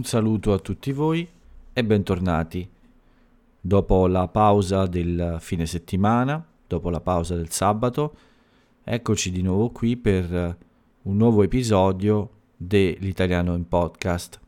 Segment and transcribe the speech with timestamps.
[0.00, 1.28] Un saluto a tutti voi
[1.74, 2.66] e bentornati.
[3.60, 8.16] Dopo la pausa del fine settimana, dopo la pausa del sabato,
[8.82, 10.56] eccoci di nuovo qui per
[11.02, 14.40] un nuovo episodio dell'Italiano in podcast.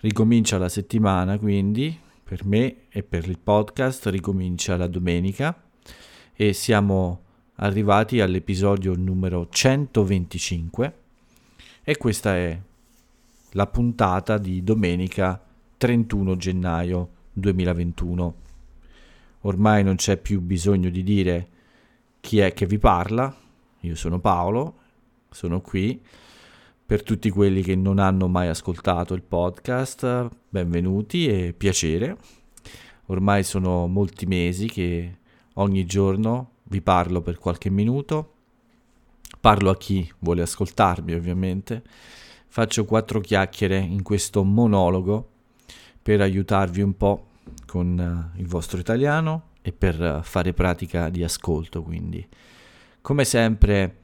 [0.00, 5.62] Ricomincia la settimana quindi, per me e per il podcast, ricomincia la domenica
[6.34, 7.22] e siamo
[7.54, 10.94] arrivati all'episodio numero 125
[11.84, 12.60] e questa è
[13.54, 15.42] la puntata di domenica
[15.76, 18.34] 31 gennaio 2021.
[19.40, 21.48] Ormai non c'è più bisogno di dire
[22.20, 23.34] chi è che vi parla,
[23.80, 24.78] io sono Paolo,
[25.30, 26.00] sono qui.
[26.84, 32.16] Per tutti quelli che non hanno mai ascoltato il podcast, benvenuti e piacere.
[33.06, 35.18] Ormai sono molti mesi che
[35.54, 38.34] ogni giorno vi parlo per qualche minuto,
[39.40, 41.82] parlo a chi vuole ascoltarmi ovviamente
[42.52, 45.30] faccio quattro chiacchiere in questo monologo
[46.02, 47.28] per aiutarvi un po'
[47.64, 51.82] con uh, il vostro italiano e per uh, fare pratica di ascolto.
[51.82, 52.28] Quindi,
[53.00, 53.96] come sempre,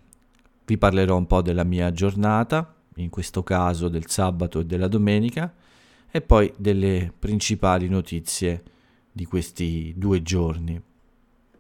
[0.65, 5.55] vi parlerò un po' della mia giornata, in questo caso del sabato e della domenica,
[6.11, 8.63] e poi delle principali notizie
[9.13, 10.81] di questi due giorni.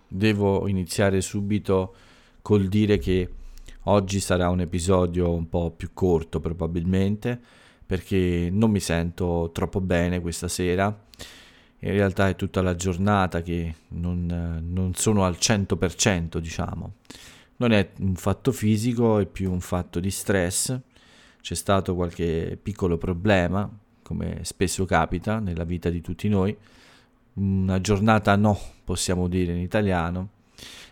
[0.08, 1.94] Devo iniziare subito
[2.40, 3.28] col dire che
[3.90, 7.40] Oggi sarà un episodio un po' più corto probabilmente
[7.86, 10.86] perché non mi sento troppo bene questa sera.
[11.78, 16.96] In realtà è tutta la giornata che non, non sono al 100%, diciamo.
[17.56, 20.78] Non è un fatto fisico, è più un fatto di stress.
[21.40, 23.70] C'è stato qualche piccolo problema,
[24.02, 26.54] come spesso capita nella vita di tutti noi.
[27.34, 30.28] Una giornata no, possiamo dire in italiano,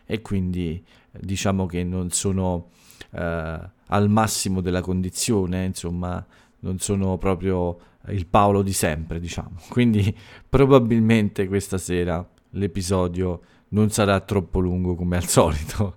[0.07, 2.71] e quindi diciamo che non sono
[3.11, 6.25] al massimo della condizione, insomma,
[6.61, 7.78] non sono proprio
[8.09, 9.56] il Paolo di sempre, diciamo.
[9.69, 10.15] Quindi
[10.49, 15.97] probabilmente questa sera l'episodio non sarà troppo lungo come al solito,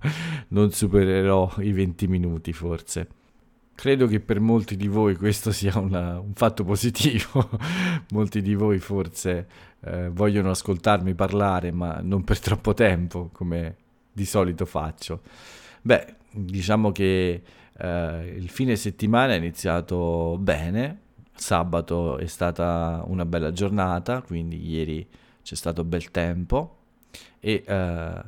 [0.50, 3.08] non supererò i 20 minuti forse.
[3.76, 7.50] Credo che per molti di voi questo sia una, un fatto positivo,
[8.12, 9.48] molti di voi forse
[9.82, 13.76] eh, vogliono ascoltarmi parlare ma non per troppo tempo come
[14.12, 15.22] di solito faccio.
[15.82, 17.42] Beh, diciamo che
[17.78, 21.00] eh, il fine settimana è iniziato bene,
[21.34, 25.08] sabato è stata una bella giornata, quindi ieri
[25.42, 26.78] c'è stato bel tempo
[27.40, 28.24] e eh,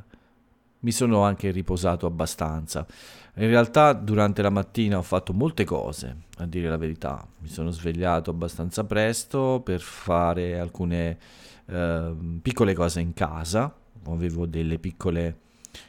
[0.80, 2.86] mi sono anche riposato abbastanza.
[3.34, 7.26] In realtà durante la mattina ho fatto molte cose, a dire la verità.
[7.38, 11.18] Mi sono svegliato abbastanza presto per fare alcune
[11.66, 13.72] eh, piccole cose in casa.
[14.06, 15.36] Avevo delle piccole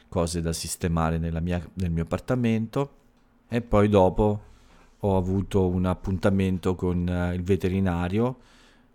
[0.08, 2.90] cose da sistemare mia, nel mio appartamento
[3.48, 4.42] e poi dopo
[5.00, 8.38] ho avuto un appuntamento con uh, il veterinario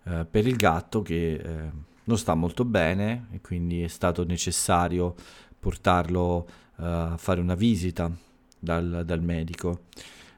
[0.04, 5.14] uh, per il gatto che uh, non sta molto bene e quindi è stato necessario
[5.58, 6.46] portarlo
[6.76, 8.10] a fare una visita
[8.58, 9.82] dal, dal medico.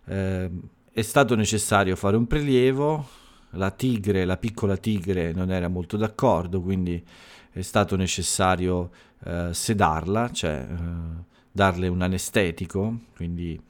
[0.06, 0.60] Ehm,
[0.92, 3.06] è stato necessario fare un prelievo,
[3.52, 7.02] la tigre, la piccola tigre non era molto d'accordo, quindi
[7.50, 8.90] è stato necessario
[9.24, 13.60] eh, sedarla, cioè eh, darle un anestetico, quindi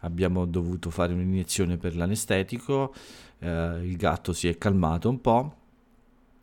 [0.00, 2.94] abbiamo dovuto fare un'iniezione per l'anestetico,
[3.40, 5.54] eh, il gatto si è calmato un po',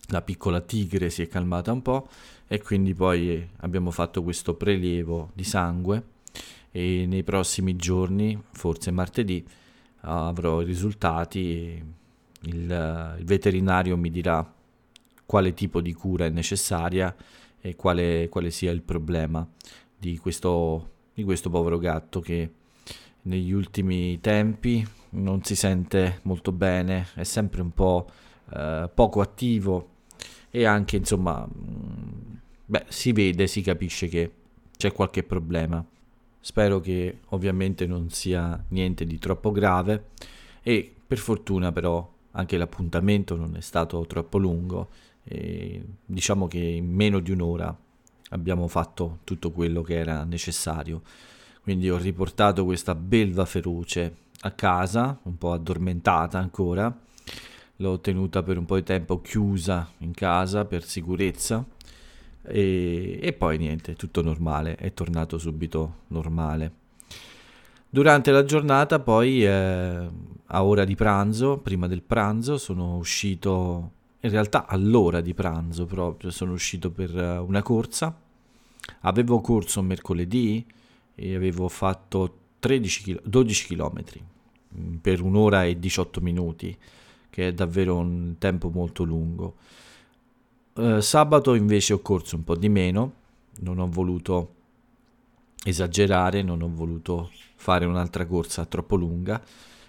[0.07, 2.09] la piccola tigre si è calmata un po'
[2.47, 6.03] e quindi poi abbiamo fatto questo prelievo di sangue
[6.71, 9.45] e nei prossimi giorni, forse martedì,
[10.01, 11.99] avrò i risultati
[12.41, 14.53] il, il veterinario mi dirà
[15.25, 17.15] quale tipo di cura è necessaria
[17.61, 19.47] e quale, quale sia il problema
[19.97, 22.49] di questo, di questo povero gatto che
[23.23, 28.09] negli ultimi tempi non si sente molto bene, è sempre un po'
[28.53, 29.89] eh, poco attivo
[30.49, 32.33] e anche insomma, mm,
[32.65, 34.31] beh, si vede, si capisce che
[34.75, 35.83] c'è qualche problema.
[36.43, 40.07] Spero che ovviamente non sia niente di troppo grave
[40.63, 44.89] e per fortuna però anche l'appuntamento non è stato troppo lungo
[45.23, 47.75] e diciamo che in meno di un'ora
[48.29, 51.01] abbiamo fatto tutto quello che era necessario.
[51.61, 56.95] Quindi ho riportato questa belva feroce a casa, un po' addormentata ancora.
[57.77, 61.63] L'ho tenuta per un po' di tempo chiusa in casa per sicurezza.
[62.43, 66.80] E, e poi niente, tutto normale, è tornato subito normale.
[67.93, 70.09] Durante la giornata poi eh,
[70.45, 73.91] a ora di pranzo, prima del pranzo, sono uscito
[74.21, 78.17] in realtà all'ora di pranzo proprio sono uscito per eh, una corsa.
[79.01, 80.65] Avevo corso mercoledì
[81.15, 84.03] e avevo fatto 13 km, 12 km
[85.01, 86.77] per un'ora e 18 minuti,
[87.29, 89.55] che è davvero un tempo molto lungo.
[90.75, 93.13] Eh, sabato invece ho corso un po' di meno,
[93.59, 94.59] non ho voluto
[95.63, 99.41] esagerare, non ho voluto fare un'altra corsa troppo lunga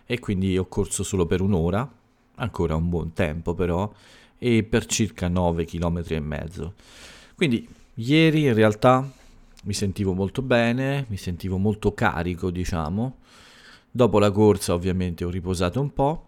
[0.04, 1.90] e quindi ho corso solo per un'ora,
[2.36, 3.90] ancora un buon tempo però,
[4.38, 6.74] e per circa 9 km e mezzo.
[7.34, 9.10] Quindi ieri in realtà
[9.64, 13.18] mi sentivo molto bene, mi sentivo molto carico, diciamo.
[13.90, 16.26] Dopo la corsa ovviamente ho riposato un po'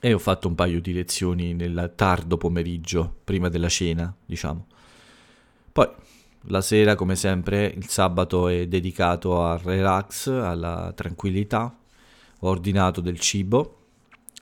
[0.00, 4.66] e ho fatto un paio di lezioni nel tardo pomeriggio, prima della cena, diciamo.
[5.72, 5.88] Poi
[6.48, 11.76] la sera, come sempre, il sabato è dedicato al relax, alla tranquillità.
[12.40, 13.78] Ho ordinato del cibo,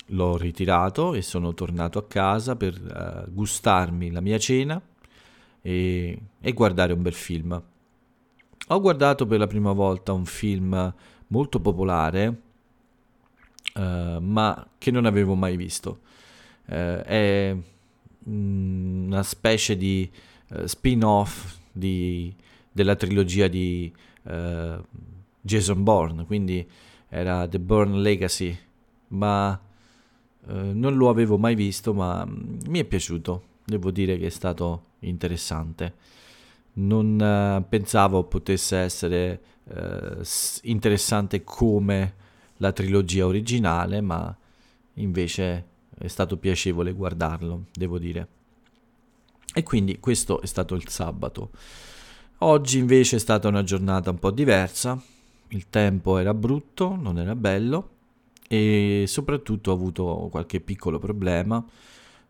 [0.06, 2.74] l'ho ritirato e sono tornato a casa per
[3.26, 4.80] uh, gustarmi la mia cena
[5.62, 7.62] e, e guardare un bel film.
[8.68, 10.94] Ho guardato per la prima volta un film
[11.28, 12.40] molto popolare,
[13.74, 16.00] uh, ma che non avevo mai visto.
[16.66, 17.56] Uh, è
[18.24, 20.10] una specie di
[20.64, 22.34] spin-off di,
[22.72, 23.92] della trilogia di
[25.42, 26.66] Jason Bourne, quindi
[27.10, 28.56] era The Bourne Legacy,
[29.08, 29.60] ma
[30.46, 33.52] non lo avevo mai visto, ma mm, mi è piaciuto.
[33.64, 35.94] Devo dire che è stato interessante.
[36.74, 40.22] Non uh, pensavo potesse essere uh,
[40.62, 42.14] interessante come
[42.58, 44.36] la trilogia originale, ma
[44.94, 45.66] invece
[45.96, 48.28] è stato piacevole guardarlo, devo dire.
[49.54, 51.50] E quindi questo è stato il sabato.
[52.38, 55.00] Oggi invece è stata una giornata un po' diversa,
[55.48, 57.90] il tempo era brutto, non era bello
[58.48, 61.64] e soprattutto ho avuto qualche piccolo problema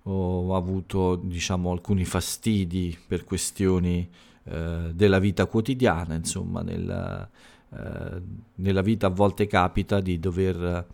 [0.06, 4.08] ho avuto diciamo alcuni fastidi per questioni
[4.44, 7.28] eh, della vita quotidiana, insomma, nella,
[7.70, 8.20] eh,
[8.56, 10.86] nella vita a volte capita di dover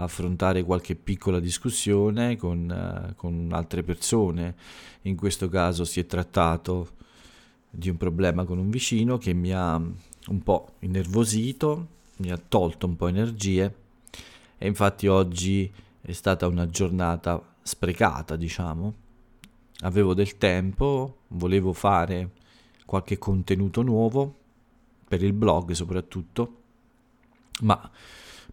[0.00, 4.54] affrontare qualche piccola discussione con, uh, con, altre persone.
[5.02, 6.96] In questo caso si è trattato
[7.70, 11.86] di un problema con un vicino che mi ha un po' innervosito,
[12.18, 13.74] mi ha tolto un po' energie
[14.56, 15.70] e infatti oggi
[16.00, 19.06] è stata una giornata sprecata, diciamo.
[19.80, 22.30] Avevo del tempo, volevo fare
[22.84, 24.34] qualche contenuto nuovo
[25.06, 26.56] per il blog soprattutto,
[27.60, 27.90] ma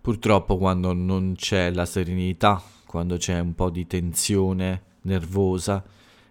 [0.06, 5.84] purtroppo quando non c'è la serenità, quando c'è un po' di tensione nervosa,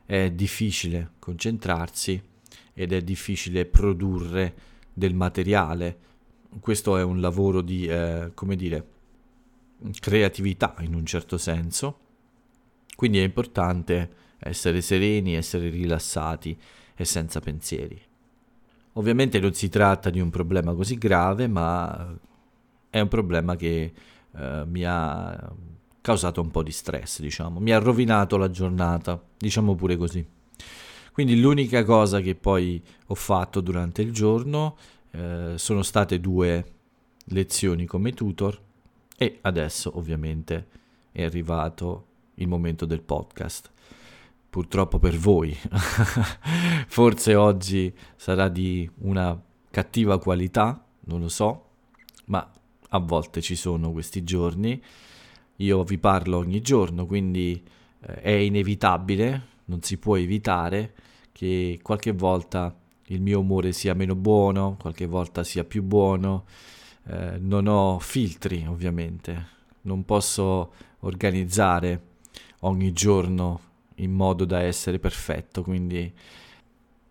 [0.07, 2.23] è difficile concentrarsi
[2.73, 4.55] ed è difficile produrre
[4.93, 5.99] del materiale.
[6.61, 8.87] Questo è un lavoro di, eh, come dire,
[9.99, 11.99] creatività in un certo senso
[12.95, 16.57] quindi è importante essere sereni, essere rilassati
[16.95, 18.01] e senza pensieri.
[18.93, 22.17] Ovviamente non si tratta di un problema così grave, ma
[22.95, 23.93] è un problema che
[24.37, 25.53] eh, mi ha
[26.01, 30.25] causato un po' di stress, diciamo, mi ha rovinato la giornata, diciamo pure così.
[31.13, 34.77] Quindi l'unica cosa che poi ho fatto durante il giorno
[35.11, 36.65] eh, sono state due
[37.25, 38.61] lezioni come tutor
[39.17, 40.69] e adesso ovviamente
[41.11, 43.73] è arrivato il momento del podcast.
[44.49, 45.53] Purtroppo per voi.
[46.87, 49.37] Forse oggi sarà di una
[49.69, 51.65] cattiva qualità, non lo so,
[52.95, 54.81] a volte ci sono questi giorni.
[55.57, 57.61] Io vi parlo ogni giorno, quindi
[58.01, 60.95] eh, è inevitabile, non si può evitare
[61.33, 62.75] che qualche volta
[63.09, 66.45] il mio umore sia meno buono, qualche volta sia più buono.
[67.07, 69.53] Eh, non ho filtri, ovviamente.
[69.83, 72.13] Non posso organizzare
[72.61, 73.61] ogni giorno
[73.97, 76.13] in modo da essere perfetto, quindi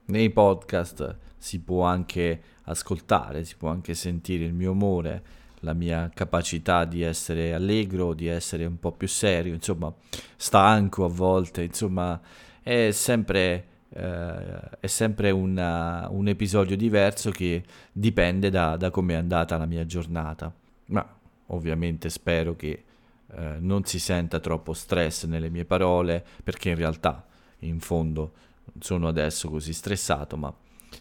[0.06, 5.24] nei podcast si può anche ascoltare, si può anche sentire il mio umore,
[5.63, 9.93] la mia capacità di essere allegro, di essere un po' più serio, insomma,
[10.36, 12.20] stanco a volte, insomma,
[12.62, 19.17] è sempre, eh, è sempre una, un episodio diverso che dipende da, da come è
[19.17, 20.53] andata la mia giornata.
[20.88, 21.17] Ma
[21.48, 22.84] ovviamente spero che
[23.32, 27.25] eh, non si senta troppo stress nelle mie parole, perché in realtà
[27.60, 28.34] in fondo
[28.79, 30.53] sono adesso così stressato, ma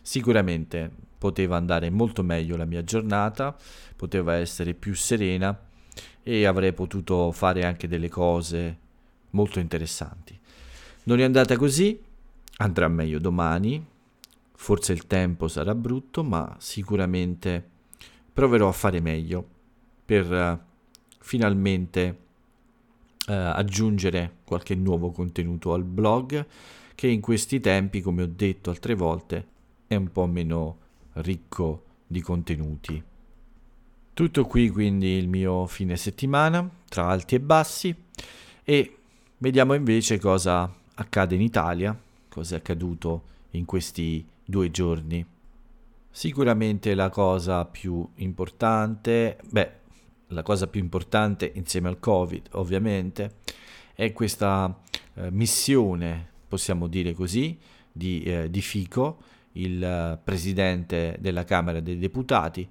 [0.02, 3.56] sicuramente poteva andare molto meglio la mia giornata,
[3.94, 5.56] poteva essere più serena
[6.20, 8.78] e avrei potuto fare anche delle cose
[9.30, 10.36] molto interessanti.
[11.04, 11.96] Non è andata così,
[12.56, 13.86] andrà meglio domani,
[14.52, 17.64] forse il tempo sarà brutto, ma sicuramente
[18.32, 19.46] proverò a fare meglio
[20.04, 20.58] per uh,
[21.20, 22.18] finalmente
[23.28, 26.44] eh, aggiungere qualche nuovo contenuto al blog
[26.96, 29.46] che in questi tempi, come ho detto altre volte,
[29.86, 30.81] è un po' meno
[31.14, 33.02] ricco di contenuti.
[34.14, 37.94] Tutto qui quindi il mio fine settimana, tra alti e bassi.
[38.64, 38.96] e
[39.38, 45.24] vediamo invece cosa accade in Italia, cosa è accaduto in questi due giorni.
[46.10, 49.72] Sicuramente la cosa più importante, beh,
[50.28, 53.36] la cosa più importante insieme al Covid ovviamente,
[53.94, 54.78] è questa
[55.14, 57.58] eh, missione, possiamo dire così,
[57.90, 59.18] di, eh, di Fico,
[59.52, 62.68] il eh, presidente della Camera dei Deputati.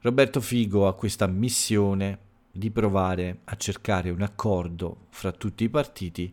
[0.00, 2.18] Roberto Figo ha questa missione
[2.50, 6.32] di provare a cercare un accordo fra tutti i partiti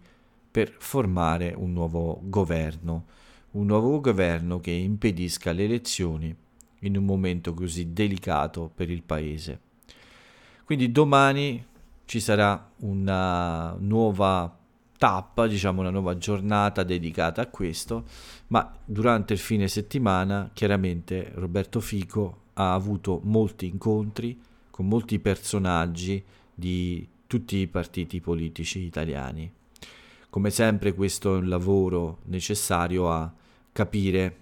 [0.52, 3.06] per formare un nuovo governo,
[3.52, 6.36] un nuovo governo che impedisca le elezioni
[6.80, 9.60] in un momento così delicato per il Paese.
[10.66, 11.66] Quindi domani
[12.06, 14.58] ci sarà una nuova
[15.02, 18.04] tappa, diciamo una nuova giornata dedicata a questo,
[18.50, 24.40] ma durante il fine settimana chiaramente Roberto Fico ha avuto molti incontri
[24.70, 29.52] con molti personaggi di tutti i partiti politici italiani.
[30.30, 33.34] Come sempre questo è un lavoro necessario a
[33.72, 34.36] capire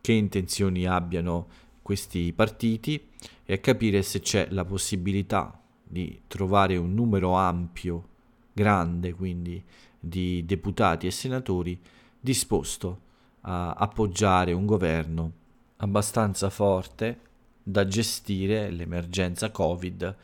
[0.00, 1.46] che intenzioni abbiano
[1.82, 3.00] questi partiti
[3.44, 8.14] e a capire se c'è la possibilità di trovare un numero ampio
[8.56, 9.62] grande quindi
[10.00, 11.78] di deputati e senatori
[12.18, 13.00] disposto
[13.42, 15.32] a appoggiare un governo
[15.76, 17.20] abbastanza forte
[17.62, 20.16] da gestire l'emergenza Covid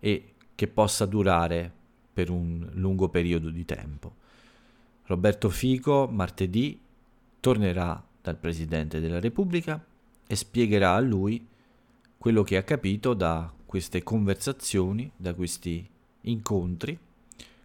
[0.00, 1.72] e che possa durare
[2.12, 4.16] per un lungo periodo di tempo.
[5.04, 6.78] Roberto Fico martedì
[7.40, 9.82] tornerà dal Presidente della Repubblica
[10.26, 11.46] e spiegherà a lui
[12.18, 15.88] quello che ha capito da queste conversazioni, da questi
[16.22, 16.98] incontri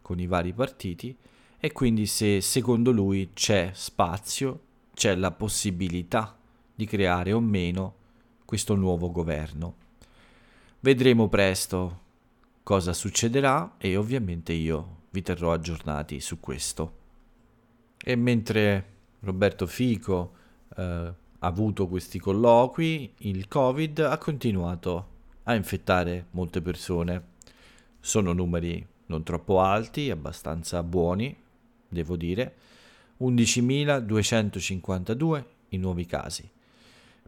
[0.03, 1.17] con i vari partiti
[1.57, 4.59] e quindi se secondo lui c'è spazio,
[4.93, 6.37] c'è la possibilità
[6.75, 7.95] di creare o meno
[8.45, 9.75] questo nuovo governo.
[10.81, 12.01] Vedremo presto
[12.61, 16.97] cosa succederà e ovviamente io vi terrò aggiornati su questo.
[17.97, 18.85] E mentre
[19.21, 20.33] Roberto Fico
[20.75, 25.07] eh, ha avuto questi colloqui, il Covid ha continuato
[25.43, 27.31] a infettare molte persone.
[27.99, 31.37] Sono numeri non troppo alti, abbastanza buoni,
[31.87, 32.55] devo dire.
[33.19, 36.49] 11.252 i nuovi casi.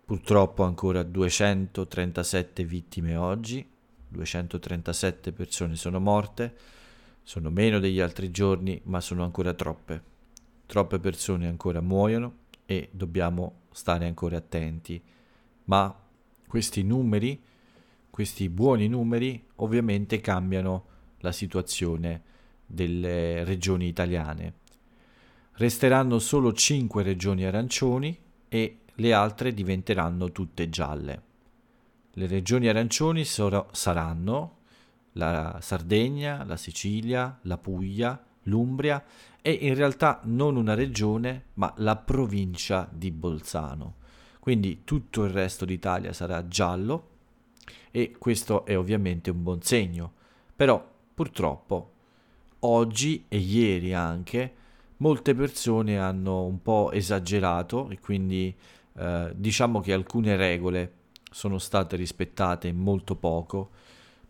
[0.03, 3.63] Purtroppo ancora 237 vittime oggi,
[4.07, 6.55] 237 persone sono morte,
[7.21, 10.13] sono meno degli altri giorni, ma sono ancora troppe.
[10.65, 14.99] Troppe persone ancora muoiono e dobbiamo stare ancora attenti.
[15.65, 15.95] Ma
[16.47, 17.39] questi numeri,
[18.09, 20.93] questi buoni numeri, ovviamente cambiano
[21.25, 22.21] la situazione
[22.65, 24.53] delle regioni italiane.
[25.53, 28.17] Resteranno solo 5 regioni arancioni
[28.47, 31.21] e le altre diventeranno tutte gialle.
[32.13, 34.57] Le regioni arancioni sor- saranno
[35.13, 39.03] la Sardegna, la Sicilia, la Puglia, l'Umbria
[39.41, 43.95] e in realtà non una regione ma la provincia di Bolzano.
[44.39, 47.09] Quindi tutto il resto d'Italia sarà giallo
[47.89, 50.13] e questo è ovviamente un buon segno.
[50.55, 51.91] Però purtroppo
[52.59, 54.53] oggi e ieri anche
[54.97, 58.55] molte persone hanno un po' esagerato e quindi
[58.97, 60.93] eh, diciamo che alcune regole
[61.31, 63.71] sono state rispettate molto poco.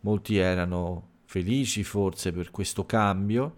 [0.02, 3.56] Molti erano felici forse per questo cambio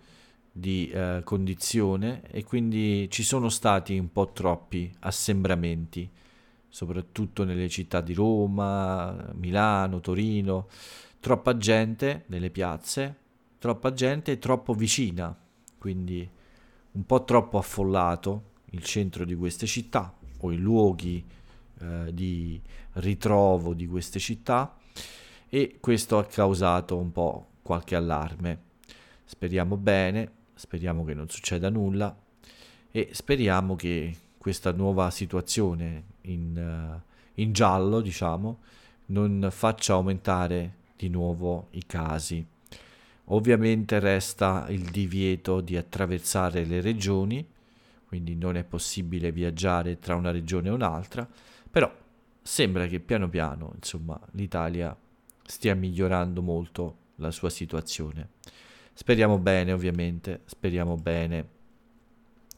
[0.52, 6.10] di eh, condizione e quindi ci sono stati un po' troppi assembramenti,
[6.68, 10.68] soprattutto nelle città di Roma, Milano, Torino,
[11.20, 13.16] troppa gente nelle piazze,
[13.60, 15.36] troppa gente troppo vicina,
[15.78, 16.30] quindi
[16.92, 21.24] un po' troppo affollato il centro di queste città o i luoghi
[21.80, 22.60] eh, di
[22.94, 24.76] ritrovo di queste città
[25.50, 28.66] e questo ha causato un po' qualche allarme.
[29.24, 32.16] Speriamo bene, speriamo che non succeda nulla
[32.92, 37.02] e speriamo che questa nuova situazione in, uh,
[37.42, 38.60] in giallo, diciamo,
[39.08, 42.46] non faccia aumentare di nuovo i casi.
[43.30, 47.46] Ovviamente resta il divieto di attraversare le regioni,
[48.08, 51.28] quindi non è possibile viaggiare tra una regione e un'altra,
[51.70, 51.94] però
[52.42, 54.96] sembra che piano piano, insomma, l'Italia
[55.46, 58.30] stia migliorando molto la sua situazione.
[58.94, 61.48] Speriamo bene, ovviamente, speriamo bene.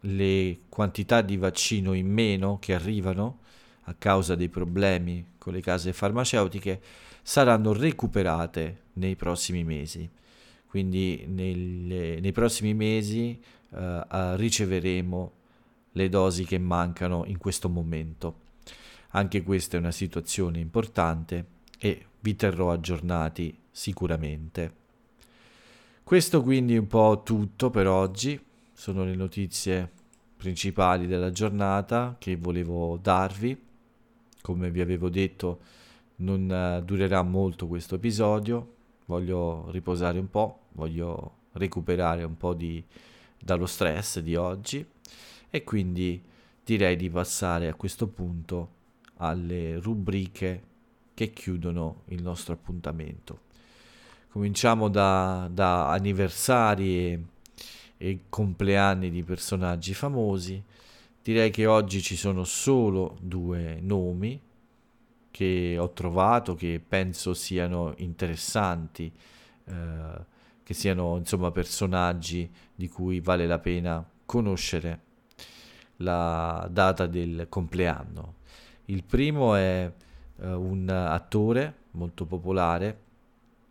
[0.00, 3.40] le quantità di vaccino in meno che arrivano
[3.82, 6.80] a causa dei problemi con le case farmaceutiche
[7.26, 10.08] saranno recuperate nei prossimi mesi.
[10.66, 13.40] Quindi nelle, nei prossimi mesi
[13.70, 15.32] eh, riceveremo
[15.92, 18.42] le dosi che mancano in questo momento.
[19.10, 21.46] Anche questa è una situazione importante
[21.78, 24.82] e vi terrò aggiornati sicuramente.
[26.02, 28.38] Questo quindi è un po' tutto per oggi,
[28.74, 29.90] sono le notizie
[30.36, 33.58] principali della giornata che volevo darvi.
[34.42, 35.60] Come vi avevo detto,
[36.16, 38.74] non eh, durerà molto questo episodio,
[39.06, 42.82] voglio riposare un po', voglio recuperare un po' di,
[43.38, 44.86] dallo stress di oggi
[45.50, 46.22] e quindi
[46.64, 48.68] direi di passare a questo punto
[49.16, 50.62] alle rubriche
[51.14, 53.42] che chiudono il nostro appuntamento.
[54.30, 57.24] Cominciamo da, da anniversari e,
[57.96, 60.60] e compleanni di personaggi famosi.
[61.22, 64.40] Direi che oggi ci sono solo due nomi
[65.34, 69.12] che ho trovato che penso siano interessanti,
[69.64, 70.24] eh,
[70.62, 75.00] che siano insomma personaggi di cui vale la pena conoscere
[75.96, 78.34] la data del compleanno.
[78.84, 79.92] Il primo è
[80.36, 83.00] eh, un attore molto popolare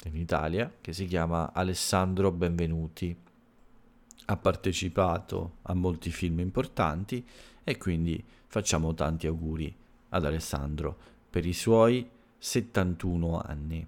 [0.03, 3.17] in Italia che si chiama Alessandro Benvenuti.
[4.25, 7.25] Ha partecipato a molti film importanti
[7.63, 9.73] e quindi facciamo tanti auguri
[10.09, 13.87] ad Alessandro per i suoi 71 anni.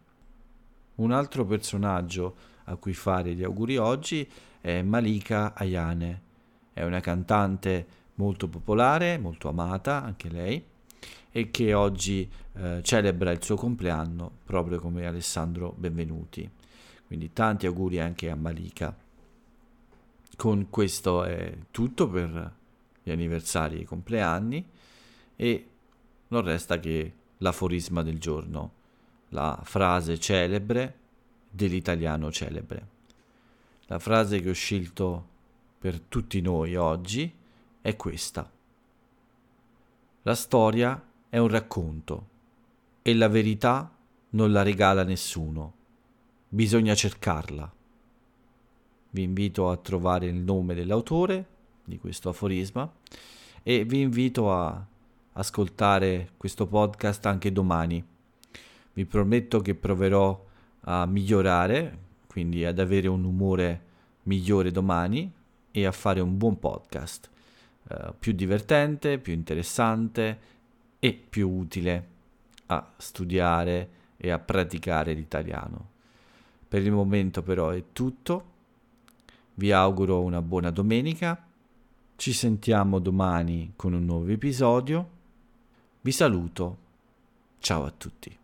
[0.95, 4.27] Un altro personaggio a cui fare gli auguri oggi
[4.59, 6.21] è Malika Ayane.
[6.73, 7.85] È una cantante
[8.15, 10.65] molto popolare, molto amata anche lei
[11.29, 16.49] e che oggi eh, celebra il suo compleanno proprio come Alessandro Benvenuti.
[17.05, 18.97] Quindi tanti auguri anche a Malika.
[20.35, 22.55] Con questo è tutto per
[23.03, 24.67] gli anniversari e i compleanni
[25.35, 25.69] e
[26.29, 28.71] non resta che l'aforisma del giorno,
[29.29, 30.99] la frase celebre
[31.49, 32.87] dell'italiano celebre.
[33.87, 35.27] La frase che ho scelto
[35.79, 37.31] per tutti noi oggi
[37.81, 38.49] è questa.
[40.23, 42.27] La storia è un racconto
[43.01, 43.95] e la verità
[44.29, 45.73] non la regala nessuno.
[46.49, 47.71] Bisogna cercarla.
[49.11, 51.45] Vi invito a trovare il nome dell'autore
[51.83, 52.91] di questo aforisma
[53.61, 54.85] e vi invito a
[55.37, 58.03] ascoltare questo podcast anche domani.
[58.93, 60.45] Vi prometto che proverò
[60.81, 63.81] a migliorare, quindi ad avere un umore
[64.23, 65.31] migliore domani
[65.71, 67.29] e a fare un buon podcast,
[67.89, 70.39] eh, più divertente, più interessante
[70.99, 72.07] e più utile
[72.67, 75.89] a studiare e a praticare l'italiano.
[76.67, 78.53] Per il momento però è tutto.
[79.55, 81.45] Vi auguro una buona domenica.
[82.15, 85.14] Ci sentiamo domani con un nuovo episodio.
[86.05, 86.77] Vi saluto.
[87.57, 88.37] Ciao a tutti.